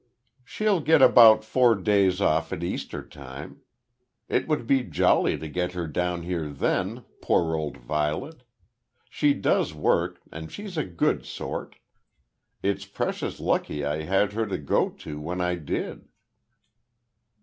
"She'll 0.43 0.79
get 0.81 0.99
about 1.03 1.43
four 1.43 1.75
days 1.75 2.21
off 2.21 2.51
at 2.51 2.63
Easter 2.63 3.07
time. 3.07 3.61
It 4.27 4.47
would 4.47 4.65
be 4.65 4.81
jolly 4.83 5.37
to 5.37 5.47
get 5.47 5.73
her 5.73 5.85
down 5.85 6.23
here 6.23 6.49
then, 6.49 7.05
poor 7.21 7.55
old 7.55 7.77
Violet. 7.77 8.41
She 9.11 9.35
does 9.35 9.75
work, 9.75 10.19
and 10.31 10.51
she's 10.51 10.75
a 10.75 10.83
good 10.85 11.23
sort. 11.27 11.75
It's 12.63 12.85
precious 12.87 13.39
lucky 13.39 13.85
I 13.85 14.01
had 14.01 14.33
her 14.33 14.47
to 14.47 14.57
go 14.57 14.89
to 14.89 15.19
when 15.21 15.39
I 15.39 15.53
did." 15.53 16.07